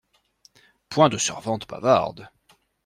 [0.89, 2.27] Point de servantes bavardes.